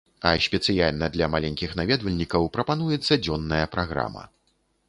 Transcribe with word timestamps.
А 0.27 0.29
спецыяльна 0.45 1.09
для 1.17 1.27
маленькіх 1.33 1.75
наведвальнікаў 1.81 2.51
прапануецца 2.57 3.21
дзённая 3.27 3.65
праграма. 3.77 4.29